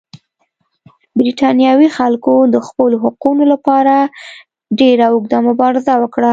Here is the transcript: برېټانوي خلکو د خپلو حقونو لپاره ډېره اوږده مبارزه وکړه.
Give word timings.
برېټانوي 1.17 1.89
خلکو 1.97 2.33
د 2.53 2.55
خپلو 2.67 2.95
حقونو 3.03 3.43
لپاره 3.53 3.95
ډېره 4.79 5.05
اوږده 5.09 5.39
مبارزه 5.49 5.93
وکړه. 5.99 6.29